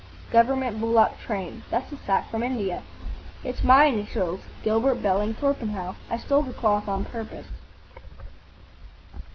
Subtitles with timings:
[0.29, 0.33] G.B.T.
[0.33, 1.61] Government Bullock Train.
[1.69, 2.81] That's a sack from India."
[3.43, 5.95] "It's my initials,—Gilbert Belling Torpenhow.
[6.09, 7.45] I stole the cloth on purpose.